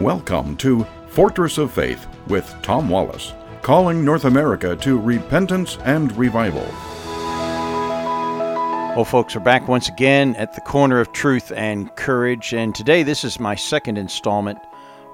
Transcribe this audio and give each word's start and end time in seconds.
Welcome 0.00 0.56
to 0.56 0.86
Fortress 1.08 1.58
of 1.58 1.70
Faith 1.72 2.06
with 2.26 2.50
Tom 2.62 2.88
Wallace, 2.88 3.34
calling 3.60 4.02
North 4.02 4.24
America 4.24 4.74
to 4.76 4.98
repentance 4.98 5.76
and 5.84 6.10
revival. 6.16 6.64
Well, 8.96 9.04
folks, 9.04 9.36
we're 9.36 9.42
back 9.42 9.68
once 9.68 9.90
again 9.90 10.36
at 10.36 10.54
the 10.54 10.62
corner 10.62 11.00
of 11.00 11.12
truth 11.12 11.52
and 11.54 11.94
courage, 11.96 12.54
and 12.54 12.74
today 12.74 13.02
this 13.02 13.24
is 13.24 13.38
my 13.38 13.54
second 13.54 13.98
installment 13.98 14.58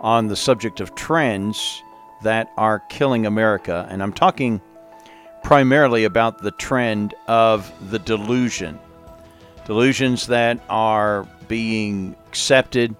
on 0.02 0.28
the 0.28 0.36
subject 0.36 0.78
of 0.78 0.94
trends 0.94 1.82
that 2.22 2.52
are 2.56 2.78
killing 2.78 3.26
America, 3.26 3.88
and 3.90 4.00
I'm 4.00 4.12
talking 4.12 4.60
primarily 5.42 6.04
about 6.04 6.42
the 6.42 6.52
trend 6.52 7.12
of 7.26 7.72
the 7.90 7.98
delusion. 7.98 8.78
Delusions 9.64 10.28
that 10.28 10.60
are 10.70 11.26
being 11.48 12.14
accepted 12.28 12.94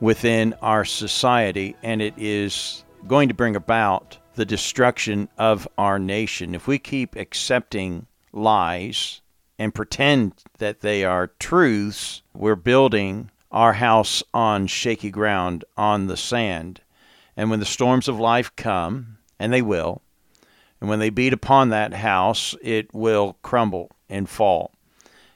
within 0.00 0.54
our 0.62 0.84
society, 0.84 1.76
and 1.82 2.02
it 2.02 2.14
is 2.16 2.84
going 3.06 3.28
to 3.28 3.34
bring 3.34 3.56
about 3.56 4.18
the 4.34 4.44
destruction 4.44 5.28
of 5.38 5.68
our 5.78 5.98
nation. 5.98 6.54
If 6.54 6.66
we 6.66 6.78
keep 6.78 7.16
accepting 7.16 8.06
lies 8.32 9.20
and 9.58 9.74
pretend 9.74 10.32
that 10.58 10.80
they 10.80 11.04
are 11.04 11.32
truths, 11.38 12.22
we're 12.34 12.56
building 12.56 13.30
our 13.52 13.74
house 13.74 14.22
on 14.32 14.66
shaky 14.66 15.10
ground, 15.10 15.64
on 15.76 16.08
the 16.08 16.16
sand. 16.16 16.80
And 17.36 17.50
when 17.50 17.60
the 17.60 17.66
storms 17.66 18.08
of 18.08 18.18
life 18.18 18.54
come, 18.56 19.18
and 19.38 19.52
they 19.52 19.62
will, 19.62 20.02
and 20.80 20.90
when 20.90 20.98
they 20.98 21.10
beat 21.10 21.32
upon 21.32 21.68
that 21.68 21.94
house, 21.94 22.54
it 22.60 22.92
will 22.92 23.38
crumble 23.42 23.90
and 24.08 24.28
fall. 24.28 24.72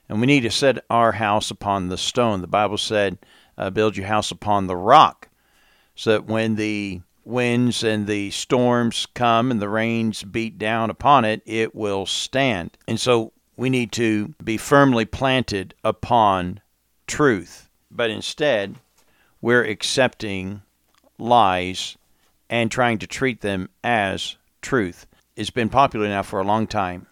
And 0.09 0.21
we 0.21 0.27
need 0.27 0.41
to 0.41 0.51
set 0.51 0.85
our 0.91 1.13
house 1.13 1.51
upon 1.51 1.89
the 1.89 1.97
stone. 1.97 2.41
The 2.41 2.47
Bible 2.47 2.79
said, 2.79 3.19
uh, 3.59 3.69
build 3.71 3.97
your 3.97 4.07
house 4.07 4.31
upon 4.31 4.67
the 4.67 4.77
rock, 4.77 5.29
so 5.95 6.13
that 6.13 6.27
when 6.27 6.55
the 6.55 7.03
winds 7.25 7.85
and 7.85 8.07
the 8.07 8.31
storms 8.31 9.07
come 9.15 9.51
and 9.51 9.61
the 9.61 9.69
rains 9.69 10.23
beat 10.23 10.57
down 10.57 10.89
upon 10.89 11.25
it, 11.25 11.43
it 11.45 11.75
will 11.75 12.07
stand. 12.07 12.79
And 12.87 12.99
so 12.99 13.33
we 13.57 13.69
need 13.69 13.93
to 13.93 14.35
be 14.43 14.57
firmly 14.57 15.05
planted 15.05 15.75
upon 15.85 16.61
truth. 17.07 17.69
But 17.91 18.11
instead, 18.11 18.77
we're 19.43 19.65
accepting 19.65 20.63
lies 21.19 21.99
and 22.49 22.71
trying 22.71 22.99
to 22.99 23.07
treat 23.07 23.41
them 23.41 23.69
as 23.83 24.37
truth. 24.63 25.07
It's 25.37 25.51
been 25.51 25.69
popular 25.69 26.09
now 26.09 26.23
for 26.23 26.41
a 26.41 26.45
long 26.45 26.67
time 26.67 27.08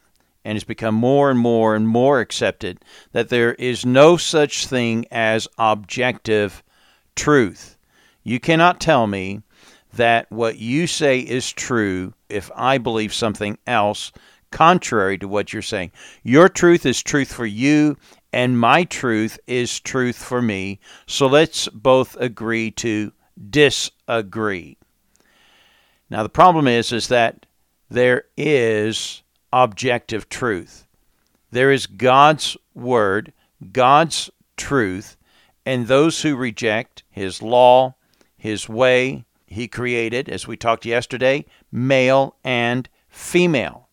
and 0.46 0.54
it's 0.54 0.64
become 0.64 0.94
more 0.94 1.28
and 1.28 1.40
more 1.40 1.74
and 1.74 1.88
more 1.88 2.20
accepted 2.20 2.78
that 3.10 3.30
there 3.30 3.54
is 3.54 3.84
no 3.84 4.16
such 4.16 4.68
thing 4.68 5.04
as 5.10 5.48
objective 5.58 6.62
truth. 7.16 7.76
You 8.22 8.38
cannot 8.38 8.80
tell 8.80 9.08
me 9.08 9.42
that 9.94 10.30
what 10.30 10.58
you 10.58 10.86
say 10.86 11.18
is 11.18 11.50
true 11.50 12.14
if 12.28 12.48
I 12.54 12.78
believe 12.78 13.12
something 13.12 13.58
else 13.66 14.12
contrary 14.52 15.18
to 15.18 15.26
what 15.26 15.52
you're 15.52 15.62
saying. 15.62 15.90
Your 16.22 16.48
truth 16.48 16.86
is 16.86 17.02
truth 17.02 17.32
for 17.32 17.46
you, 17.46 17.96
and 18.32 18.60
my 18.60 18.84
truth 18.84 19.40
is 19.48 19.80
truth 19.80 20.16
for 20.16 20.40
me. 20.40 20.78
So 21.08 21.26
let's 21.26 21.66
both 21.70 22.16
agree 22.20 22.70
to 22.72 23.12
disagree. 23.50 24.78
Now 26.08 26.22
the 26.22 26.28
problem 26.28 26.68
is 26.68 26.92
is 26.92 27.08
that 27.08 27.46
there 27.90 28.24
is 28.36 29.24
objective 29.64 30.28
truth. 30.28 30.86
There 31.50 31.70
is 31.70 31.86
God's 31.86 32.56
word, 32.74 33.32
God's 33.72 34.30
truth, 34.56 35.16
and 35.64 35.86
those 35.86 36.22
who 36.22 36.36
reject 36.36 37.02
his 37.10 37.42
law, 37.42 37.94
his 38.36 38.68
way, 38.68 39.24
he 39.46 39.68
created, 39.68 40.28
as 40.28 40.46
we 40.46 40.56
talked 40.56 40.84
yesterday, 40.84 41.44
male 41.72 42.36
and 42.44 42.88
female. 43.08 43.88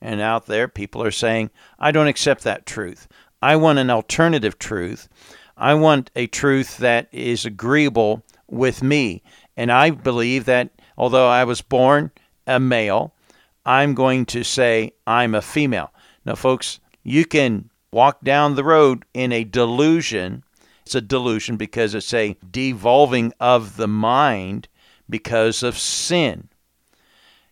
And 0.00 0.20
out 0.20 0.46
there, 0.46 0.68
people 0.68 1.02
are 1.02 1.10
saying, 1.10 1.50
I 1.78 1.90
don't 1.90 2.06
accept 2.06 2.44
that 2.44 2.64
truth. 2.64 3.08
I 3.42 3.56
want 3.56 3.78
an 3.78 3.90
alternative 3.90 4.58
truth. 4.58 5.08
I 5.56 5.74
want 5.74 6.10
a 6.14 6.26
truth 6.26 6.78
that 6.78 7.08
is 7.12 7.44
agreeable 7.44 8.22
with 8.48 8.82
me. 8.82 9.22
And 9.56 9.72
I 9.72 9.90
believe 9.90 10.44
that 10.44 10.70
although 10.96 11.28
I 11.28 11.44
was 11.44 11.60
born 11.62 12.12
a 12.46 12.60
male, 12.60 13.14
I'm 13.64 13.94
going 13.94 14.26
to 14.26 14.42
say 14.42 14.92
I'm 15.06 15.34
a 15.34 15.42
female. 15.42 15.92
Now, 16.24 16.34
folks, 16.34 16.80
you 17.02 17.24
can 17.24 17.70
walk 17.92 18.22
down 18.22 18.54
the 18.54 18.64
road 18.64 19.04
in 19.14 19.32
a 19.32 19.44
delusion. 19.44 20.44
It's 20.84 20.94
a 20.94 21.00
delusion 21.00 21.56
because 21.56 21.94
it's 21.94 22.14
a 22.14 22.36
devolving 22.50 23.32
of 23.40 23.76
the 23.76 23.88
mind 23.88 24.68
because 25.08 25.62
of 25.62 25.78
sin. 25.78 26.48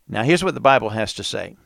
Now, 0.08 0.22
here's 0.22 0.44
what 0.44 0.54
the 0.54 0.60
Bible 0.60 0.90
has 0.90 1.12
to 1.14 1.24
say. 1.24 1.56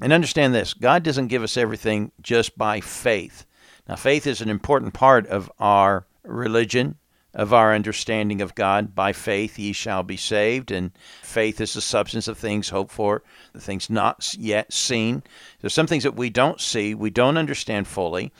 And 0.00 0.12
understand 0.12 0.54
this 0.54 0.74
God 0.74 1.02
doesn't 1.02 1.28
give 1.28 1.42
us 1.42 1.56
everything 1.56 2.10
just 2.20 2.56
by 2.56 2.80
faith. 2.80 3.44
Now, 3.88 3.96
faith 3.96 4.26
is 4.26 4.40
an 4.40 4.48
important 4.48 4.94
part 4.94 5.26
of 5.26 5.50
our 5.58 6.06
religion, 6.24 6.96
of 7.34 7.52
our 7.52 7.74
understanding 7.74 8.40
of 8.40 8.54
God. 8.54 8.94
By 8.94 9.12
faith 9.12 9.58
ye 9.58 9.72
shall 9.72 10.02
be 10.02 10.16
saved. 10.16 10.70
And 10.70 10.92
faith 11.22 11.60
is 11.60 11.74
the 11.74 11.80
substance 11.80 12.28
of 12.28 12.38
things 12.38 12.70
hoped 12.70 12.92
for, 12.92 13.22
the 13.52 13.60
things 13.60 13.90
not 13.90 14.34
yet 14.38 14.72
seen. 14.72 15.22
There's 15.60 15.74
some 15.74 15.86
things 15.86 16.04
that 16.04 16.16
we 16.16 16.30
don't 16.30 16.60
see, 16.60 16.94
we 16.94 17.10
don't 17.10 17.36
understand 17.36 17.86
fully. 17.86 18.32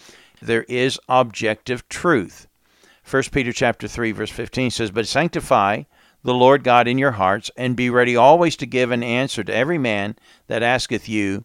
There 0.42 0.64
is 0.64 0.98
objective 1.08 1.88
truth. 1.88 2.46
1 3.08 3.24
Peter 3.32 3.52
chapter 3.52 3.88
3 3.88 4.12
verse 4.12 4.30
15 4.30 4.70
says, 4.70 4.90
"But 4.90 5.06
sanctify 5.06 5.82
the 6.22 6.34
Lord 6.34 6.64
God 6.64 6.86
in 6.86 6.98
your 6.98 7.12
hearts, 7.12 7.50
and 7.56 7.74
be 7.74 7.88
ready 7.88 8.14
always 8.14 8.56
to 8.56 8.66
give 8.66 8.90
an 8.90 9.02
answer 9.02 9.42
to 9.42 9.54
every 9.54 9.78
man 9.78 10.16
that 10.48 10.62
asketh 10.62 11.08
you 11.08 11.44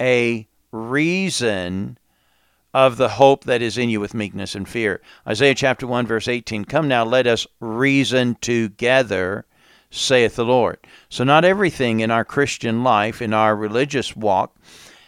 a 0.00 0.46
reason 0.70 1.98
of 2.74 2.96
the 2.96 3.08
hope 3.08 3.44
that 3.44 3.62
is 3.62 3.78
in 3.78 3.88
you 3.88 4.00
with 4.00 4.12
meekness 4.12 4.56
and 4.56 4.68
fear. 4.68 5.00
Isaiah 5.26 5.54
chapter 5.54 5.86
1, 5.86 6.06
verse 6.06 6.26
18 6.26 6.64
Come 6.64 6.88
now, 6.88 7.04
let 7.04 7.26
us 7.28 7.46
reason 7.60 8.34
together, 8.40 9.46
saith 9.90 10.34
the 10.34 10.44
Lord. 10.44 10.78
So, 11.08 11.22
not 11.22 11.44
everything 11.44 12.00
in 12.00 12.10
our 12.10 12.24
Christian 12.24 12.82
life, 12.82 13.22
in 13.22 13.32
our 13.32 13.54
religious 13.54 14.16
walk, 14.16 14.56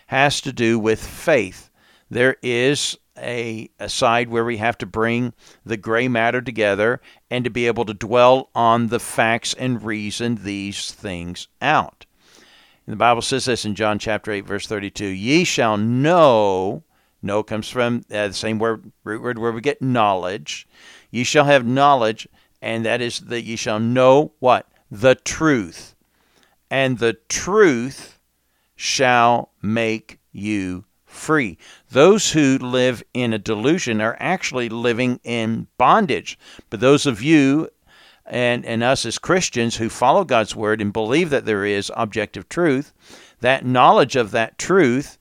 has 0.06 0.41
to 0.43 0.53
do 0.53 0.78
with 0.78 1.04
faith. 1.04 1.69
There 2.09 2.37
is 2.41 2.97
a, 3.19 3.69
a 3.81 3.88
side 3.88 4.28
where 4.28 4.44
we 4.44 4.59
have 4.59 4.78
to 4.78 4.87
bring 4.87 5.33
the 5.65 5.77
gray 5.77 6.06
matter 6.06 6.41
together 6.41 7.00
and 7.31 7.44
to 7.44 7.50
be 7.50 7.66
able 7.66 7.84
to 7.87 7.94
dwell 7.94 8.50
on 8.54 8.88
the 8.88 9.00
facts 9.00 9.54
and 9.54 9.83
reason 9.83 10.37
these 10.37 10.93
things 10.93 11.48
out. 11.60 12.06
And 12.87 12.93
the 12.93 12.98
Bible 12.98 13.22
says 13.22 13.47
this 13.47 13.65
in 13.65 13.75
John 13.75 13.98
chapter 13.98 14.31
8, 14.31 14.47
verse 14.47 14.69
32 14.69 15.06
Ye 15.06 15.43
shall 15.43 15.77
know 15.77 16.84
Know 17.26 17.42
comes 17.42 17.69
from 17.69 18.04
uh, 18.10 18.28
the 18.28 18.34
same 18.34 18.59
word, 18.59 18.92
root 19.04 19.22
word 19.22 19.38
where 19.38 19.53
we 19.53 19.60
get 19.60 19.82
knowledge. 19.82 20.66
Ye 21.10 21.25
shall 21.25 21.44
have 21.44 21.66
knowledge, 21.66 22.28
and 22.62 22.84
that 22.87 23.00
is 23.00 23.20
that 23.20 23.42
ye 23.42 23.56
shall 23.56 23.81
know 23.81 24.32
what? 24.38 24.66
The 24.91 25.14
truth. 25.14 25.94
And 26.70 26.98
the 26.98 27.15
truth 27.28 28.19
shall 28.76 29.53
make 29.62 30.19
you 30.32 30.84
free. 31.04 31.59
Those 31.91 32.32
who 32.32 32.59
live 32.59 33.03
in 33.15 33.32
a 33.32 33.38
delusion 33.38 34.00
are 34.00 34.16
actually 34.20 34.69
living 34.69 35.19
in 35.25 35.66
bondage. 35.78 36.38
But 36.70 36.81
those 36.81 37.06
of 37.06 37.22
you 37.22 37.70
and, 38.26 38.65
and 38.65 38.82
us 38.82 39.06
as 39.06 39.19
Christians 39.19 39.76
who 39.76 39.88
follow 39.88 40.25
God's 40.25 40.54
word 40.54 40.81
and 40.81 40.92
believe 40.92 41.31
that 41.31 41.47
there 41.47 41.65
is 41.65 41.91
objective 41.97 42.48
truth, 42.48 42.92
that 43.41 43.65
knowledge 43.65 44.16
of 44.16 44.31
that 44.32 44.59
truth 44.59 45.19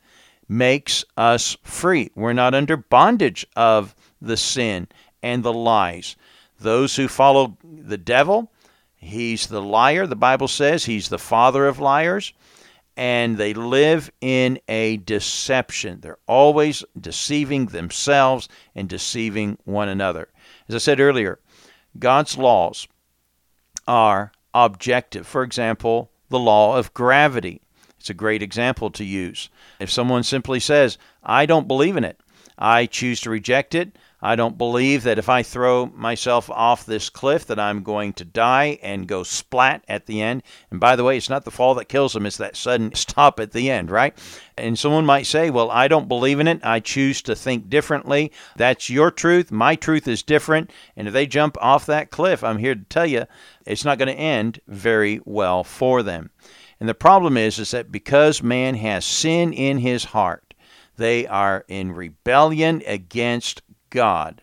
makes 0.48 1.04
us 1.18 1.58
free. 1.64 2.12
We're 2.16 2.34
not 2.34 2.54
under 2.54 2.78
bondage 2.78 3.46
of 3.56 3.96
the 4.22 4.38
sin 4.38 4.88
and 5.24 5.44
the 5.44 5.54
lies. 5.54 6.16
Those 6.60 6.96
who 6.96 7.08
follow 7.08 7.58
the 7.64 7.98
devil, 7.98 8.52
he's 8.96 9.48
the 9.48 9.62
liar. 9.62 10.08
The 10.08 10.16
Bible 10.16 10.48
says 10.48 10.86
he's 10.86 11.10
the 11.10 11.20
father 11.20 11.68
of 11.68 11.80
liars. 11.80 12.34
And 12.98 13.38
they 13.38 13.54
live 13.54 14.10
in 14.22 14.58
a 14.70 14.98
deception. 14.98 16.00
They're 16.00 16.18
always 16.28 16.82
deceiving 16.98 17.66
themselves 17.66 18.48
and 18.74 18.88
deceiving 18.88 19.58
one 19.66 19.90
another. 19.90 20.30
As 20.70 20.76
I 20.76 20.78
said 20.78 21.02
earlier, 21.02 21.40
God's 22.00 22.38
laws 22.38 22.88
are 23.86 24.32
objective. 24.54 25.28
For 25.28 25.44
example, 25.44 26.10
the 26.30 26.40
law 26.40 26.78
of 26.78 26.94
gravity. 26.94 27.62
It's 28.06 28.12
a 28.12 28.14
great 28.14 28.44
example 28.44 28.92
to 28.92 29.04
use. 29.04 29.50
If 29.80 29.90
someone 29.90 30.22
simply 30.22 30.60
says, 30.60 31.00
I 31.24 31.48
don't 31.48 31.68
believe 31.68 31.98
in 31.98 32.04
it, 32.04 32.20
I 32.56 32.86
choose 32.86 33.20
to 33.22 33.32
reject 33.32 33.74
it, 33.74 33.98
I 34.22 34.36
don't 34.36 34.60
believe 34.60 35.04
that 35.04 35.18
if 35.18 35.28
I 35.28 35.42
throw 35.42 35.88
myself 35.88 36.48
off 36.50 36.86
this 36.86 37.10
cliff 37.10 37.48
that 37.48 37.60
I'm 37.60 37.84
going 37.84 38.14
to 38.14 38.24
die 38.26 38.78
and 38.84 39.08
go 39.08 39.24
splat 39.24 39.84
at 39.88 40.06
the 40.06 40.22
end. 40.22 40.44
And 40.70 40.80
by 40.80 40.96
the 40.96 41.04
way, 41.04 41.18
it's 41.18 41.30
not 41.30 41.46
the 41.46 41.52
fall 41.52 41.74
that 41.76 41.90
kills 41.90 42.14
them, 42.14 42.28
it's 42.28 42.38
that 42.38 42.56
sudden 42.56 42.94
stop 42.96 43.40
at 43.40 43.54
the 43.54 43.72
end, 43.72 43.90
right? 43.90 44.16
And 44.58 44.78
someone 44.78 45.06
might 45.06 45.26
say, 45.26 45.50
"Well, 45.50 45.70
I 45.72 45.88
don't 45.88 46.08
believe 46.08 46.40
in 46.40 46.48
it. 46.48 46.60
I 46.64 46.80
choose 46.80 47.22
to 47.24 47.36
think 47.36 47.70
differently." 47.70 48.32
That's 48.56 48.90
your 48.90 49.12
truth. 49.12 49.52
My 49.52 49.76
truth 49.76 50.08
is 50.08 50.22
different. 50.22 50.72
And 50.96 51.08
if 51.08 51.14
they 51.14 51.26
jump 51.26 51.58
off 51.60 51.88
that 51.88 52.12
cliff, 52.12 52.44
I'm 52.44 52.60
here 52.60 52.76
to 52.76 52.84
tell 52.84 53.08
you, 53.08 53.26
it's 53.66 53.86
not 53.86 53.98
going 53.98 54.16
to 54.16 54.20
end 54.20 54.60
very 54.68 55.22
well 55.26 55.64
for 55.64 56.04
them. 56.04 56.30
And 56.80 56.90
the 56.90 56.94
problem 56.94 57.38
is 57.38 57.60
is 57.60 57.72
that 57.72 57.92
because 57.92 58.44
man 58.44 58.76
has 58.76 59.06
sin 59.06 59.54
in 59.54 59.80
his 59.80 60.06
heart, 60.06 60.54
they 60.98 61.28
are 61.28 61.66
in 61.68 61.94
rebellion 61.94 62.82
against 62.86 63.62
God 63.90 64.42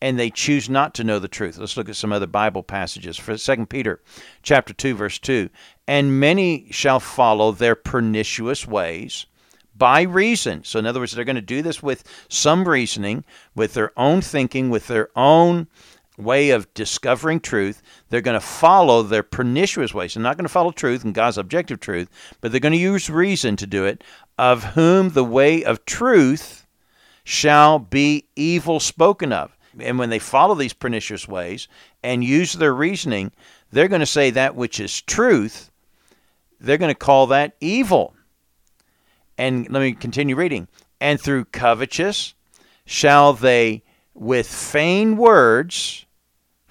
and 0.00 0.18
they 0.18 0.30
choose 0.30 0.68
not 0.68 0.94
to 0.94 1.04
know 1.04 1.18
the 1.18 1.28
truth. 1.28 1.58
Let's 1.58 1.76
look 1.76 1.88
at 1.88 1.96
some 1.96 2.12
other 2.12 2.26
Bible 2.26 2.62
passages. 2.62 3.16
For 3.16 3.36
2 3.36 3.66
Peter 3.66 4.00
chapter 4.42 4.74
2 4.74 4.94
verse 4.94 5.18
2, 5.18 5.48
and 5.88 6.20
many 6.20 6.68
shall 6.70 7.00
follow 7.00 7.52
their 7.52 7.74
pernicious 7.74 8.66
ways 8.66 9.26
by 9.74 10.02
reason. 10.02 10.64
So 10.64 10.78
in 10.78 10.86
other 10.86 11.00
words, 11.00 11.12
they're 11.12 11.24
going 11.24 11.36
to 11.36 11.42
do 11.42 11.62
this 11.62 11.82
with 11.82 12.04
some 12.28 12.68
reasoning, 12.68 13.24
with 13.54 13.74
their 13.74 13.98
own 13.98 14.20
thinking, 14.20 14.70
with 14.70 14.86
their 14.86 15.08
own 15.16 15.66
way 16.16 16.50
of 16.50 16.72
discovering 16.74 17.40
truth. 17.40 17.82
They're 18.08 18.20
going 18.20 18.38
to 18.38 18.46
follow 18.46 19.02
their 19.02 19.22
pernicious 19.22 19.92
ways. 19.92 20.14
They're 20.14 20.22
not 20.22 20.36
going 20.36 20.46
to 20.46 20.52
follow 20.52 20.70
truth 20.70 21.04
and 21.04 21.14
God's 21.14 21.38
objective 21.38 21.80
truth, 21.80 22.08
but 22.40 22.50
they're 22.50 22.60
going 22.60 22.72
to 22.72 22.78
use 22.78 23.10
reason 23.10 23.56
to 23.56 23.66
do 23.66 23.84
it, 23.84 24.02
of 24.38 24.64
whom 24.64 25.10
the 25.10 25.24
way 25.24 25.64
of 25.64 25.84
truth 25.84 26.66
shall 27.24 27.78
be 27.78 28.28
evil 28.36 28.80
spoken 28.80 29.32
of. 29.32 29.56
And 29.78 29.98
when 29.98 30.10
they 30.10 30.18
follow 30.18 30.54
these 30.54 30.72
pernicious 30.72 31.28
ways 31.28 31.68
and 32.02 32.24
use 32.24 32.54
their 32.54 32.74
reasoning, 32.74 33.32
they're 33.70 33.88
going 33.88 34.00
to 34.00 34.06
say 34.06 34.30
that 34.30 34.54
which 34.54 34.80
is 34.80 35.02
truth, 35.02 35.70
they're 36.60 36.78
going 36.78 36.94
to 36.94 36.98
call 36.98 37.26
that 37.26 37.56
evil. 37.60 38.14
And 39.36 39.68
let 39.70 39.80
me 39.80 39.92
continue 39.92 40.34
reading. 40.34 40.68
And 41.00 41.20
through 41.20 41.46
covetous 41.46 42.34
shall 42.86 43.34
they 43.34 43.82
with 44.14 44.46
feigned 44.46 45.18
words, 45.18 46.05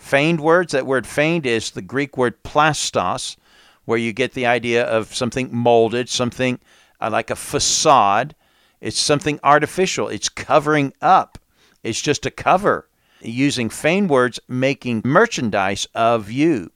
feigned 0.05 0.39
words, 0.39 0.71
that 0.71 0.85
word 0.85 1.07
feigned 1.07 1.47
is 1.47 1.71
the 1.71 1.81
Greek 1.81 2.15
word 2.15 2.43
plastos, 2.43 3.37
where 3.85 3.97
you 3.97 4.13
get 4.13 4.33
the 4.33 4.45
idea 4.45 4.85
of 4.85 5.13
something 5.13 5.49
molded, 5.51 6.09
something 6.09 6.59
uh, 7.01 7.09
like 7.11 7.31
a 7.31 7.35
facade. 7.35 8.35
It's 8.81 8.99
something 8.99 9.39
artificial. 9.43 10.07
It's 10.07 10.29
covering 10.29 10.93
up. 11.01 11.39
It's 11.83 12.01
just 12.01 12.25
a 12.25 12.31
cover. 12.31 12.87
Using 13.21 13.69
feigned 13.69 14.09
words, 14.11 14.39
making 14.47 15.01
merchandise 15.03 15.87
of 15.95 16.29
you. 16.29 16.71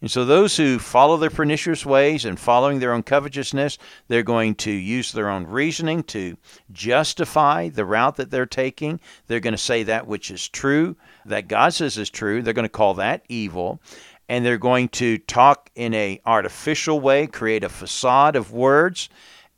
And 0.00 0.10
so, 0.10 0.24
those 0.24 0.56
who 0.56 0.78
follow 0.78 1.18
their 1.18 1.28
pernicious 1.28 1.84
ways 1.84 2.24
and 2.24 2.40
following 2.40 2.80
their 2.80 2.94
own 2.94 3.02
covetousness, 3.02 3.76
they're 4.08 4.22
going 4.22 4.54
to 4.56 4.70
use 4.70 5.12
their 5.12 5.28
own 5.28 5.46
reasoning 5.46 6.02
to 6.04 6.38
justify 6.72 7.68
the 7.68 7.84
route 7.84 8.16
that 8.16 8.30
they're 8.30 8.46
taking. 8.46 8.98
They're 9.26 9.40
going 9.40 9.52
to 9.52 9.58
say 9.58 9.82
that 9.82 10.06
which 10.06 10.30
is 10.30 10.48
true, 10.48 10.96
that 11.26 11.48
God 11.48 11.74
says 11.74 11.98
is 11.98 12.08
true. 12.08 12.40
They're 12.40 12.54
going 12.54 12.64
to 12.64 12.70
call 12.70 12.94
that 12.94 13.24
evil. 13.28 13.80
And 14.28 14.46
they're 14.46 14.58
going 14.58 14.88
to 14.90 15.18
talk 15.18 15.70
in 15.74 15.92
a 15.92 16.20
artificial 16.24 17.00
way, 17.00 17.26
create 17.26 17.64
a 17.64 17.68
facade 17.68 18.36
of 18.36 18.52
words 18.52 19.08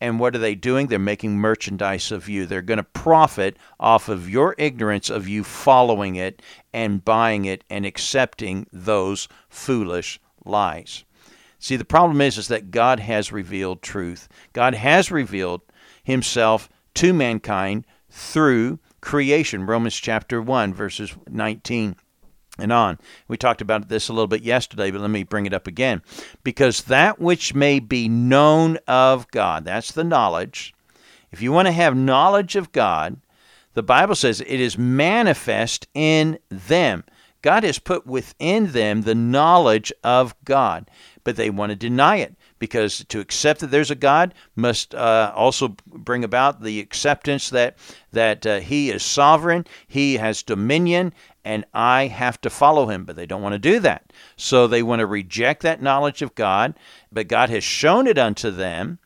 and 0.03 0.19
what 0.19 0.35
are 0.35 0.41
they 0.41 0.57
doing? 0.57 0.89
They're 0.89 0.99
making 0.99 1.39
merchandise 1.39 2.11
of 2.11 2.29
you. 2.29 2.45
They're 2.45 2.61
going 2.61 2.79
to 2.79 2.83
profit 2.83 3.57
off 3.79 4.09
of 4.09 4.29
your 4.29 4.57
ignorance 4.59 5.09
of 5.09 5.29
you 5.29 5.45
following 5.45 6.17
it 6.17 6.43
and 6.73 7.05
buying 7.05 7.45
it 7.45 7.63
and 7.71 7.87
accepting 7.87 8.67
those 8.73 9.29
foolish 9.49 10.19
lies. 10.45 11.05
See, 11.59 11.77
the 11.77 11.85
problem 11.85 12.21
is, 12.21 12.39
is 12.39 12.49
that 12.49 12.71
God 12.71 13.01
has 13.01 13.31
revealed 13.31 13.83
truth. 13.83 14.29
God 14.53 14.75
has 14.75 15.11
revealed 15.11 15.63
himself 16.03 16.69
to 16.95 17.13
mankind 17.13 17.87
through 18.11 18.81
creation. 19.01 19.67
Romans 19.67 19.95
chapter 19.95 20.43
1, 20.43 20.75
verses 20.75 21.15
19 21.31 21.97
and 22.59 22.73
on. 22.73 22.99
We 23.29 23.37
talked 23.37 23.61
about 23.61 23.89
this 23.89 24.09
a 24.09 24.13
little 24.13 24.27
bit 24.27 24.43
yesterday, 24.43 24.91
but 24.91 25.01
let 25.01 25.11
me 25.11 25.23
bring 25.23 25.47
it 25.47 25.55
up 25.55 25.67
again. 25.67 26.03
Because 26.43 26.83
that 26.85 27.19
which 27.19 27.55
may 27.55 27.79
be 27.81 28.09
known 28.09 28.79
of 28.87 29.31
God, 29.31 29.65
that's 29.65 29.93
the 29.93 30.05
knowledge. 30.05 30.75
If 31.31 31.41
you 31.41 31.51
want 31.53 31.67
to 31.67 31.73
have 31.73 31.97
knowledge 31.97 32.57
of 32.57 32.73
God, 32.73 33.21
the 33.75 33.83
Bible 33.83 34.15
says 34.15 34.41
it 34.41 34.61
is 34.61 34.77
manifest 34.77 35.87
in 35.95 36.39
them. 36.51 37.05
God 37.43 37.65
has 37.65 37.81
put 37.81 38.07
within 38.07 38.71
them 38.71 39.03
the 39.03 39.17
knowledge 39.17 39.93
of 40.05 40.35
God, 40.45 40.89
but 41.25 41.35
they 41.37 41.51
want 41.51 41.71
to 41.71 41.77
deny 41.77 42.17
it 42.17 42.37
because 42.61 43.05
to 43.09 43.19
accept 43.19 43.61
that 43.61 43.73
there's 43.73 43.91
a 43.91 43.97
God 43.97 44.33
must 44.55 44.95
uh, 44.95 45.33
also 45.35 45.75
bring 45.87 46.23
about 46.23 46.63
the 46.63 46.79
acceptance 46.79 47.51
that 47.51 47.77
that 48.13 48.47
uh, 48.47 48.61
He 48.61 48.91
is 48.91 49.03
sovereign, 49.03 49.67
He 49.89 50.19
has 50.19 50.45
dominion, 50.45 51.13
and 51.45 51.65
I 51.75 52.07
have 52.07 52.41
to 52.43 52.51
follow 52.51 52.87
Him. 52.87 53.05
But 53.05 53.17
they 53.17 53.27
don't 53.27 53.43
want 53.43 53.55
to 53.55 53.59
do 53.59 53.81
that, 53.81 54.13
so 54.37 54.69
they 54.69 54.85
want 54.85 55.01
to 55.01 55.07
reject 55.07 55.63
that 55.63 55.83
knowledge 55.83 56.23
of 56.23 56.37
God. 56.37 56.75
But 57.11 57.27
God 57.27 57.51
has 57.51 57.65
shown 57.65 58.07
it 58.07 58.19
unto 58.19 58.53
them. 58.53 59.01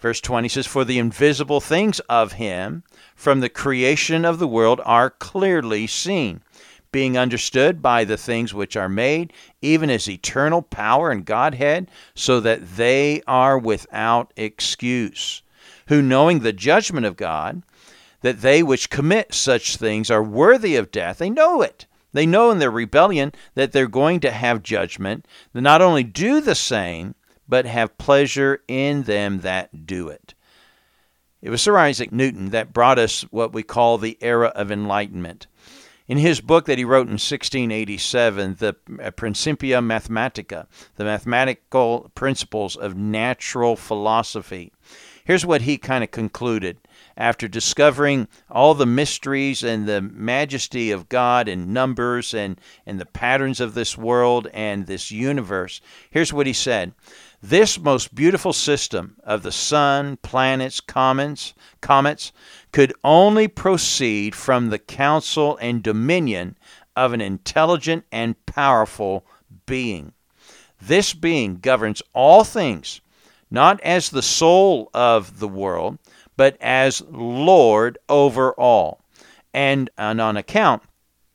Verse 0.00 0.20
20 0.20 0.48
says, 0.48 0.66
For 0.66 0.84
the 0.84 0.98
invisible 0.98 1.60
things 1.60 2.00
of 2.00 2.32
Him 2.32 2.82
from 3.14 3.40
the 3.40 3.48
creation 3.48 4.24
of 4.24 4.38
the 4.38 4.48
world 4.48 4.80
are 4.84 5.10
clearly 5.10 5.86
seen 5.86 6.42
being 6.94 7.18
understood 7.18 7.82
by 7.82 8.04
the 8.04 8.16
things 8.16 8.54
which 8.54 8.76
are 8.76 8.88
made, 8.88 9.32
even 9.60 9.90
as 9.90 10.08
eternal 10.08 10.62
power 10.62 11.10
and 11.10 11.24
Godhead, 11.24 11.90
so 12.14 12.38
that 12.38 12.76
they 12.76 13.20
are 13.26 13.58
without 13.58 14.32
excuse. 14.36 15.42
Who, 15.88 16.00
knowing 16.00 16.38
the 16.38 16.52
judgment 16.52 17.04
of 17.04 17.16
God, 17.16 17.64
that 18.20 18.42
they 18.42 18.62
which 18.62 18.90
commit 18.90 19.34
such 19.34 19.76
things 19.76 20.08
are 20.08 20.22
worthy 20.22 20.76
of 20.76 20.92
death, 20.92 21.18
they 21.18 21.30
know 21.30 21.62
it. 21.62 21.86
They 22.12 22.26
know 22.26 22.52
in 22.52 22.60
their 22.60 22.70
rebellion 22.70 23.32
that 23.56 23.72
they're 23.72 23.88
going 23.88 24.20
to 24.20 24.30
have 24.30 24.62
judgment. 24.62 25.26
They 25.52 25.62
not 25.62 25.82
only 25.82 26.04
do 26.04 26.40
the 26.40 26.54
same, 26.54 27.16
but 27.48 27.66
have 27.66 27.98
pleasure 27.98 28.62
in 28.68 29.02
them 29.02 29.40
that 29.40 29.84
do 29.84 30.10
it. 30.10 30.34
It 31.42 31.50
was 31.50 31.60
Sir 31.60 31.76
Isaac 31.76 32.12
Newton 32.12 32.50
that 32.50 32.72
brought 32.72 33.00
us 33.00 33.22
what 33.32 33.52
we 33.52 33.64
call 33.64 33.98
the 33.98 34.16
era 34.20 34.52
of 34.54 34.70
enlightenment. 34.70 35.48
In 36.06 36.18
his 36.18 36.42
book 36.42 36.66
that 36.66 36.76
he 36.76 36.84
wrote 36.84 37.06
in 37.06 37.14
1687, 37.14 38.56
the 38.58 38.76
uh, 39.02 39.10
Principia 39.12 39.80
Mathematica, 39.80 40.66
the 40.96 41.04
mathematical 41.04 42.10
principles 42.14 42.76
of 42.76 42.94
natural 42.94 43.74
philosophy, 43.74 44.70
here's 45.24 45.46
what 45.46 45.62
he 45.62 45.78
kind 45.78 46.04
of 46.04 46.10
concluded 46.10 46.76
after 47.16 47.48
discovering 47.48 48.28
all 48.50 48.74
the 48.74 48.84
mysteries 48.84 49.62
and 49.62 49.86
the 49.88 50.02
majesty 50.02 50.90
of 50.90 51.08
God 51.08 51.48
and 51.48 51.72
numbers 51.72 52.34
and, 52.34 52.60
and 52.84 53.00
the 53.00 53.06
patterns 53.06 53.58
of 53.58 53.72
this 53.72 53.96
world 53.96 54.46
and 54.52 54.86
this 54.86 55.10
universe. 55.10 55.80
Here's 56.10 56.34
what 56.34 56.46
he 56.46 56.52
said 56.52 56.92
This 57.46 57.78
most 57.78 58.14
beautiful 58.14 58.54
system 58.54 59.16
of 59.22 59.42
the 59.42 59.52
sun, 59.52 60.16
planets, 60.22 60.80
comets, 60.80 61.52
comets 61.82 62.32
could 62.72 62.94
only 63.04 63.48
proceed 63.48 64.34
from 64.34 64.70
the 64.70 64.78
counsel 64.78 65.58
and 65.60 65.82
dominion 65.82 66.56
of 66.96 67.12
an 67.12 67.20
intelligent 67.20 68.06
and 68.10 68.46
powerful 68.46 69.26
being. 69.66 70.14
This 70.80 71.12
being 71.12 71.56
governs 71.56 72.00
all 72.14 72.44
things, 72.44 73.02
not 73.50 73.78
as 73.82 74.08
the 74.08 74.22
soul 74.22 74.88
of 74.94 75.38
the 75.38 75.46
world, 75.46 75.98
but 76.38 76.56
as 76.62 77.02
Lord 77.10 77.98
over 78.08 78.52
all. 78.52 79.02
And, 79.52 79.90
and 79.98 80.18
on 80.18 80.38
account 80.38 80.82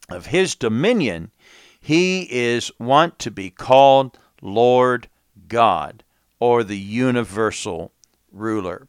of 0.09 0.25
his 0.25 0.55
dominion, 0.55 1.29
he 1.79 2.23
is 2.31 2.71
wont 2.79 3.19
to 3.19 3.29
be 3.29 3.51
called 3.51 4.17
Lord 4.41 5.07
God, 5.49 6.03
or 6.39 6.63
the 6.63 6.77
universal 6.77 7.91
ruler 8.31 8.87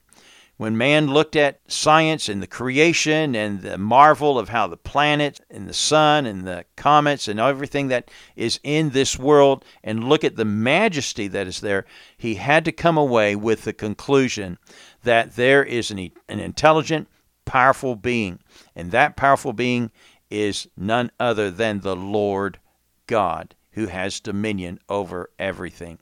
when 0.61 0.77
man 0.77 1.07
looked 1.07 1.37
at 1.37 1.59
science 1.69 2.29
and 2.29 2.43
the 2.43 2.47
creation 2.47 3.35
and 3.35 3.63
the 3.63 3.79
marvel 3.79 4.39
of 4.39 4.51
how 4.51 4.67
the 4.67 4.77
planet 4.77 5.41
and 5.49 5.67
the 5.67 5.73
sun 5.73 6.27
and 6.27 6.47
the 6.47 6.67
comets 6.77 7.29
and 7.29 7.41
everything 7.41 7.89
that 7.89 8.11
is 8.37 8.61
in 8.63 8.91
this 8.91 9.19
world 9.19 9.65
and 9.83 10.05
look 10.05 10.23
at 10.23 10.37
the 10.37 10.45
majesty 10.45 11.27
that 11.29 11.47
is 11.47 11.63
there, 11.63 11.87
he 12.15 12.35
had 12.35 12.63
to 12.67 12.73
come 12.73 12.99
away 12.99 13.35
with 13.35 13.65
the 13.65 13.73
conclusion 13.73 14.59
that 15.03 15.35
there 15.35 15.65
is 15.65 15.91
an, 15.91 16.11
an 16.29 16.41
intelligent, 16.41 17.09
powerful 17.47 17.97
being. 17.97 18.39
And 18.77 18.91
that 18.91 19.17
powerful 19.17 19.55
being 19.55 19.91
is 20.29 20.69
none 20.77 21.11
other 21.19 21.51
than 21.51 21.81
the 21.81 21.97
Lord 21.97 22.59
God, 23.07 23.55
who 23.71 23.87
has 23.87 24.21
dominion 24.21 24.79
over 24.91 25.31
everything. 25.39 26.01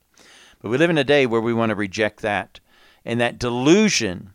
But 0.60 0.70
we 0.70 0.78
live 0.78 0.90
in 0.90 0.98
a 0.98 1.04
day 1.04 1.26
where 1.26 1.40
we 1.40 1.54
want 1.54 1.70
to 1.70 1.76
reject 1.76 2.20
that. 2.22 2.60
And 3.04 3.20
that 3.20 3.38
delusion 3.38 4.34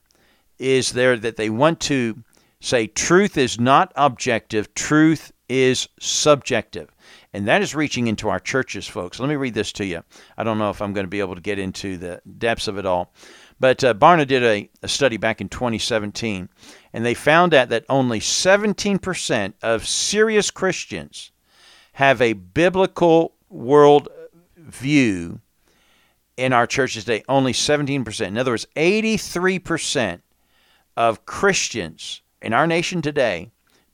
is 0.57 0.93
there 0.93 1.17
that 1.17 1.35
they 1.35 1.49
want 1.49 1.79
to 1.81 2.23
say 2.59 2.87
truth 2.87 3.37
is 3.37 3.59
not 3.59 3.91
objective, 3.95 4.73
truth 4.73 5.31
is 5.49 5.89
subjective. 5.99 6.89
And 7.33 7.47
that 7.47 7.61
is 7.61 7.75
reaching 7.75 8.07
into 8.07 8.29
our 8.29 8.39
churches, 8.39 8.87
folks. 8.87 9.19
Let 9.19 9.27
me 9.27 9.35
read 9.35 9.53
this 9.53 9.71
to 9.73 9.85
you. 9.85 10.03
I 10.37 10.43
don't 10.43 10.57
know 10.57 10.69
if 10.69 10.81
I'm 10.81 10.93
going 10.93 11.05
to 11.05 11.09
be 11.09 11.19
able 11.19 11.35
to 11.35 11.41
get 11.41 11.59
into 11.59 11.97
the 11.97 12.21
depths 12.37 12.67
of 12.67 12.77
it 12.77 12.85
all. 12.85 13.13
But 13.59 13.83
uh, 13.83 13.93
Barna 13.93 14.27
did 14.27 14.43
a, 14.43 14.69
a 14.81 14.87
study 14.87 15.17
back 15.17 15.41
in 15.41 15.49
2017, 15.49 16.49
and 16.93 17.05
they 17.05 17.13
found 17.13 17.53
out 17.53 17.69
that 17.69 17.85
only 17.89 18.19
17% 18.19 19.53
of 19.61 19.87
serious 19.87 20.51
Christians 20.51 21.31
have 21.93 22.21
a 22.21 22.33
biblical 22.33 23.33
world 23.49 24.09
view 24.57 25.39
in 26.37 26.53
our 26.53 26.67
churches 26.67 27.03
today. 27.05 27.23
Only 27.27 27.53
17%. 27.53 28.27
In 28.27 28.37
other 28.37 28.51
words, 28.51 28.67
83% 28.75 30.21
of 30.95 31.25
Christians 31.25 32.21
in 32.41 32.53
our 32.53 32.67
nation 32.67 33.01
today 33.01 33.51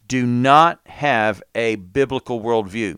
do 0.08 0.25
not 0.25 0.79
have 0.86 1.41
a 1.53 1.75
biblical 1.75 2.41
worldview. 2.41 2.98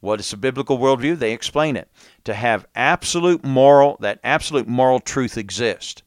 What 0.00 0.20
is 0.20 0.32
a 0.32 0.36
biblical 0.36 0.78
worldview? 0.78 1.18
They 1.18 1.32
explain 1.32 1.76
it. 1.76 1.88
To 2.24 2.34
have 2.34 2.66
absolute 2.74 3.44
moral, 3.44 3.96
that 4.00 4.18
absolute 4.24 4.66
moral 4.66 5.00
truth 5.00 5.38
exists. 5.38 6.02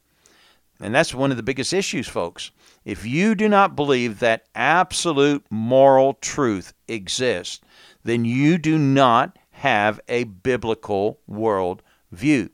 And 0.79 0.93
that's 0.93 1.13
one 1.13 1.31
of 1.31 1.37
the 1.37 1.43
biggest 1.43 1.73
issues, 1.73 2.07
folks. 2.07 2.51
If 2.83 3.05
you 3.05 3.33
do 3.33 3.47
not 3.47 3.75
believe 3.75 4.19
that 4.19 4.45
absolute 4.53 5.45
moral 5.49 6.15
truth 6.15 6.73
exists, 6.87 7.61
then 8.03 8.25
you 8.25 8.57
do 8.57 8.77
not 8.77 9.39
have 9.51 9.99
a 10.09 10.25
biblical 10.25 11.19
world 11.25 11.81
view. 12.15 12.49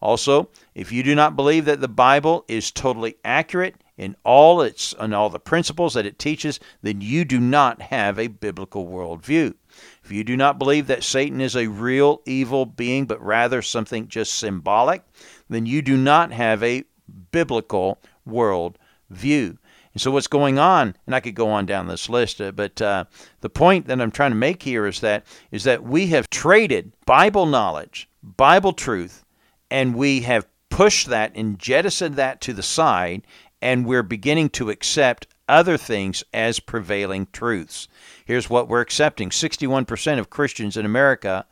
Also, 0.00 0.50
if 0.74 0.90
you 0.90 1.04
do 1.04 1.14
not 1.14 1.36
believe 1.36 1.64
that 1.66 1.80
the 1.80 1.88
Bible 1.88 2.44
is 2.48 2.72
totally 2.72 3.14
accurate 3.24 3.76
in 3.96 4.16
all 4.24 4.60
its 4.60 4.92
and 4.98 5.14
all 5.14 5.30
the 5.30 5.38
principles 5.38 5.94
that 5.94 6.06
it 6.06 6.18
teaches, 6.18 6.58
then 6.82 7.00
you 7.00 7.24
do 7.24 7.38
not 7.38 7.80
have 7.80 8.18
a 8.18 8.26
biblical 8.26 8.86
worldview. 8.86 9.54
If 10.02 10.10
you 10.10 10.24
do 10.24 10.36
not 10.36 10.58
believe 10.58 10.88
that 10.88 11.04
Satan 11.04 11.40
is 11.40 11.54
a 11.54 11.68
real 11.68 12.20
evil 12.26 12.66
being, 12.66 13.06
but 13.06 13.22
rather 13.22 13.62
something 13.62 14.08
just 14.08 14.34
symbolic, 14.34 15.04
then 15.48 15.66
you 15.66 15.82
do 15.82 15.96
not 15.96 16.32
have 16.32 16.64
a 16.64 16.82
biblical 17.30 18.00
world 18.26 18.78
view. 19.08 19.58
And 19.94 20.00
so, 20.00 20.10
what's 20.10 20.26
going 20.26 20.58
on, 20.58 20.96
and 21.06 21.14
I 21.14 21.20
could 21.20 21.34
go 21.34 21.50
on 21.50 21.66
down 21.66 21.86
this 21.86 22.08
list, 22.08 22.40
uh, 22.40 22.52
but 22.52 22.80
uh, 22.80 23.04
the 23.40 23.50
point 23.50 23.86
that 23.86 24.00
I'm 24.00 24.10
trying 24.10 24.30
to 24.30 24.36
make 24.36 24.62
here 24.62 24.86
is 24.86 25.00
that 25.00 25.24
is 25.50 25.64
that 25.64 25.82
we 25.82 26.06
have 26.08 26.30
traded 26.30 26.92
Bible 27.04 27.46
knowledge, 27.46 28.08
Bible 28.22 28.72
truth, 28.72 29.24
and 29.70 29.94
we 29.94 30.20
have 30.22 30.46
pushed 30.70 31.08
that 31.08 31.32
and 31.34 31.58
jettisoned 31.58 32.16
that 32.16 32.40
to 32.40 32.54
the 32.54 32.62
side, 32.62 33.22
and 33.60 33.84
we're 33.84 34.02
beginning 34.02 34.48
to 34.50 34.70
accept 34.70 35.26
other 35.52 35.76
things 35.76 36.24
as 36.32 36.58
prevailing 36.60 37.28
truths. 37.30 37.86
Here's 38.24 38.48
what 38.48 38.68
we're 38.68 38.80
accepting 38.80 39.28
61% 39.28 40.18
of 40.18 40.30
Christians 40.30 40.78
in 40.78 40.86
America 40.86 41.44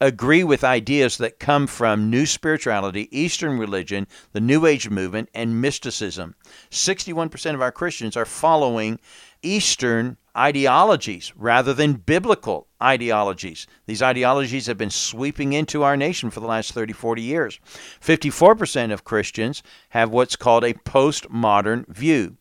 agree 0.00 0.42
with 0.42 0.64
ideas 0.64 1.18
that 1.18 1.38
come 1.38 1.68
from 1.68 2.10
New 2.10 2.26
Spirituality, 2.26 3.08
Eastern 3.16 3.56
religion, 3.56 4.08
the 4.32 4.40
New 4.40 4.66
Age 4.66 4.90
movement, 4.90 5.28
and 5.32 5.62
mysticism. 5.62 6.34
61% 6.72 7.54
of 7.54 7.62
our 7.62 7.70
Christians 7.70 8.16
are 8.16 8.24
following 8.24 8.98
Eastern 9.40 10.16
ideologies 10.36 11.32
rather 11.36 11.72
than 11.72 11.92
biblical 11.92 12.66
ideologies. 12.82 13.68
These 13.86 14.02
ideologies 14.02 14.66
have 14.66 14.76
been 14.76 14.90
sweeping 14.90 15.52
into 15.52 15.84
our 15.84 15.96
nation 15.96 16.30
for 16.30 16.40
the 16.40 16.48
last 16.48 16.72
30, 16.72 16.92
40 16.92 17.22
years. 17.22 17.60
54% 18.00 18.92
of 18.92 19.04
Christians 19.04 19.62
have 19.90 20.10
what's 20.10 20.34
called 20.34 20.64
a 20.64 20.74
postmodern 20.74 21.86
view 21.86 22.36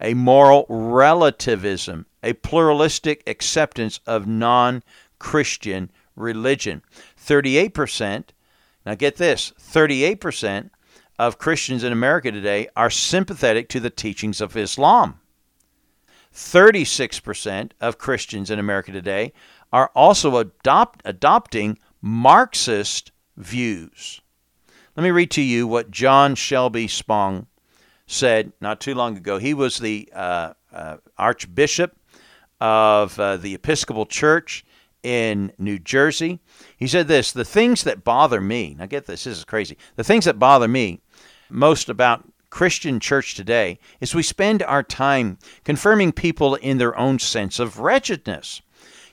a 0.00 0.14
moral 0.14 0.66
relativism, 0.68 2.06
a 2.22 2.34
pluralistic 2.34 3.22
acceptance 3.26 4.00
of 4.06 4.26
non 4.26 4.82
Christian 5.18 5.90
religion. 6.14 6.82
38%, 7.18 8.24
now 8.84 8.94
get 8.94 9.16
this 9.16 9.52
38% 9.60 10.70
of 11.18 11.38
Christians 11.38 11.82
in 11.82 11.92
America 11.92 12.30
today 12.30 12.68
are 12.76 12.90
sympathetic 12.90 13.68
to 13.70 13.80
the 13.80 13.90
teachings 13.90 14.40
of 14.40 14.56
Islam. 14.56 15.20
36% 16.34 17.72
of 17.80 17.98
Christians 17.98 18.50
in 18.50 18.58
America 18.58 18.92
today 18.92 19.32
are 19.72 19.90
also 19.94 20.36
adopt, 20.36 21.00
adopting 21.04 21.78
Marxist 22.02 23.10
views. 23.36 24.20
Let 24.94 25.02
me 25.04 25.10
read 25.10 25.30
to 25.32 25.42
you 25.42 25.66
what 25.66 25.90
John 25.90 26.34
Shelby 26.34 26.88
Spong 26.88 27.46
said 28.06 28.52
not 28.60 28.80
too 28.80 28.94
long 28.94 29.16
ago. 29.16 29.38
He 29.38 29.54
was 29.54 29.78
the 29.78 30.08
uh, 30.14 30.54
uh, 30.72 30.96
Archbishop 31.18 31.96
of 32.60 33.18
uh, 33.18 33.36
the 33.36 33.54
Episcopal 33.54 34.06
Church 34.06 34.64
in 35.02 35.52
New 35.58 35.78
Jersey. 35.78 36.40
He 36.76 36.86
said 36.86 37.08
this 37.08 37.32
The 37.32 37.44
things 37.44 37.84
that 37.84 38.04
bother 38.04 38.40
me, 38.40 38.74
now 38.78 38.86
get 38.86 39.06
this, 39.06 39.24
this 39.24 39.38
is 39.38 39.44
crazy. 39.44 39.76
The 39.96 40.04
things 40.04 40.24
that 40.24 40.38
bother 40.38 40.68
me 40.68 41.00
most 41.48 41.88
about 41.88 42.24
Christian 42.50 43.00
church 43.00 43.34
today 43.34 43.78
is 44.00 44.14
we 44.14 44.22
spend 44.22 44.62
our 44.62 44.82
time 44.82 45.38
confirming 45.64 46.12
people 46.12 46.54
in 46.54 46.78
their 46.78 46.96
own 46.96 47.18
sense 47.18 47.58
of 47.58 47.78
wretchedness. 47.78 48.62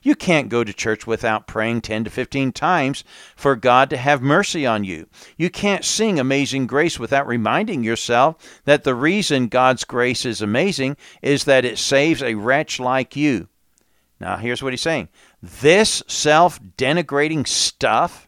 You 0.04 0.16
can't 0.16 0.50
go 0.50 0.66
to 0.66 0.74
church 0.74 1.08
without 1.08 1.48
praying 1.48 1.82
10 1.82 2.04
to 2.04 2.10
15 2.10 2.52
times 2.52 3.06
for 3.38 3.56
God 3.56 3.90
to 3.90 3.98
have 3.98 4.22
mercy 4.22 4.66
on 4.66 4.84
you. 4.84 5.08
You 5.38 5.50
can't 5.50 5.86
sing 5.86 6.20
Amazing 6.20 6.68
Grace 6.68 7.00
without 7.00 7.26
reminding 7.26 7.84
yourself 7.84 8.62
that 8.66 8.84
the 8.84 8.96
reason 8.96 9.48
God's 9.48 9.86
grace 9.86 10.26
is 10.26 10.42
amazing 10.42 10.98
is 11.22 11.46
that 11.46 11.64
it 11.64 11.78
saves 11.78 12.22
a 12.22 12.36
wretch 12.36 12.82
like 12.82 13.16
you. 13.16 13.48
Now, 14.20 14.38
here's 14.38 14.62
what 14.62 14.74
he's 14.74 14.82
saying 14.82 15.08
this 15.42 16.04
self 16.08 16.60
denigrating 16.78 17.48
stuff, 17.48 18.28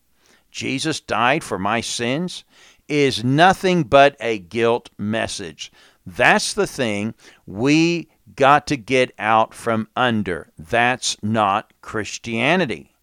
Jesus 0.52 1.02
died 1.02 1.44
for 1.44 1.60
my 1.60 1.82
sins, 1.82 2.46
is 2.88 3.24
nothing 3.24 3.84
but 3.84 4.16
a 4.22 4.40
guilt 4.40 4.90
message. 4.98 5.72
That's 6.06 6.54
the 6.54 6.68
thing 6.68 7.16
we 7.46 8.10
got 8.36 8.68
to 8.68 8.78
get 8.78 9.14
out 9.18 9.54
from 9.54 9.88
under. 9.96 10.52
That's 10.58 11.22
not 11.24 11.74
Christianity. 11.82 12.96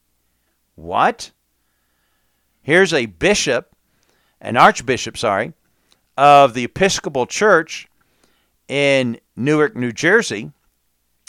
What? 0.74 1.30
Here's 2.62 2.92
a 2.92 3.06
bishop, 3.06 3.74
an 4.40 4.56
archbishop, 4.56 5.16
sorry, 5.16 5.52
of 6.16 6.54
the 6.54 6.64
Episcopal 6.64 7.26
Church 7.26 7.88
in 8.68 9.18
Newark, 9.36 9.74
New 9.76 9.92
Jersey. 9.92 10.52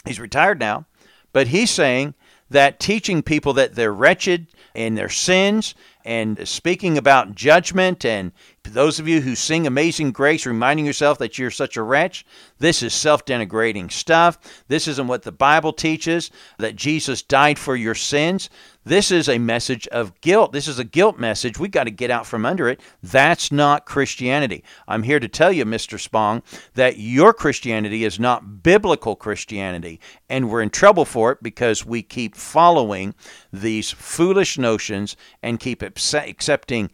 He's 0.04 0.20
retired 0.20 0.60
now, 0.60 0.86
but 1.32 1.48
he's 1.48 1.70
saying 1.70 2.14
that 2.50 2.78
teaching 2.78 3.22
people 3.22 3.52
that 3.54 3.74
they're 3.74 3.92
wretched 3.92 4.46
in 4.74 4.94
their 4.94 5.08
sins 5.08 5.74
and 6.04 6.46
speaking 6.46 6.98
about 6.98 7.34
judgment 7.34 8.04
and 8.04 8.32
those 8.64 8.98
of 8.98 9.06
you 9.06 9.20
who 9.20 9.34
sing 9.34 9.66
Amazing 9.66 10.12
Grace, 10.12 10.46
reminding 10.46 10.86
yourself 10.86 11.18
that 11.18 11.38
you're 11.38 11.50
such 11.50 11.76
a 11.76 11.82
wretch, 11.82 12.24
this 12.58 12.82
is 12.82 12.94
self 12.94 13.24
denigrating 13.24 13.92
stuff. 13.92 14.38
This 14.68 14.88
isn't 14.88 15.06
what 15.06 15.22
the 15.22 15.32
Bible 15.32 15.72
teaches, 15.72 16.30
that 16.58 16.76
Jesus 16.76 17.22
died 17.22 17.58
for 17.58 17.76
your 17.76 17.94
sins. 17.94 18.48
This 18.86 19.10
is 19.10 19.28
a 19.28 19.38
message 19.38 19.88
of 19.88 20.20
guilt. 20.20 20.52
This 20.52 20.68
is 20.68 20.78
a 20.78 20.84
guilt 20.84 21.18
message. 21.18 21.58
we 21.58 21.68
got 21.68 21.84
to 21.84 21.90
get 21.90 22.10
out 22.10 22.26
from 22.26 22.44
under 22.44 22.68
it. 22.68 22.80
That's 23.02 23.50
not 23.50 23.86
Christianity. 23.86 24.62
I'm 24.86 25.02
here 25.02 25.20
to 25.20 25.28
tell 25.28 25.52
you, 25.52 25.64
Mr. 25.64 25.98
Spong, 25.98 26.42
that 26.74 26.98
your 26.98 27.32
Christianity 27.32 28.04
is 28.04 28.20
not 28.20 28.62
biblical 28.62 29.16
Christianity. 29.16 30.00
And 30.28 30.50
we're 30.50 30.62
in 30.62 30.70
trouble 30.70 31.06
for 31.06 31.32
it 31.32 31.42
because 31.42 31.86
we 31.86 32.02
keep 32.02 32.34
following 32.34 33.14
these 33.52 33.90
foolish 33.90 34.58
notions 34.58 35.16
and 35.42 35.60
keep 35.60 35.82
accepting 35.82 36.90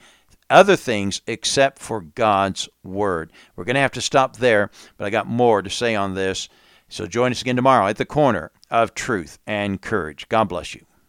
other 0.51 0.77
things 0.77 1.23
except 1.27 1.79
for 1.79 2.01
God's 2.01 2.69
Word. 2.83 3.33
We're 3.57 3.65
going 3.65 3.75
to 3.75 3.81
have 3.81 3.93
to 3.93 4.01
stop 4.01 4.37
there, 4.37 4.71
but 4.97 5.07
I 5.07 5.11
got 5.11 5.27
more 5.27 5.63
to 5.63 5.71
say 5.71 5.95
on 5.95 6.15
this. 6.15 6.49
So 6.89 7.07
join 7.07 7.31
us 7.31 7.41
again 7.41 7.57
tomorrow 7.57 7.87
at 7.87 7.97
the 7.97 8.05
corner 8.05 8.51
of 8.71 8.95
truth 8.95 9.39
and 9.47 9.81
courage. 9.81 10.29
God 10.29 10.49
bless 10.49 10.75
you. 10.75 10.85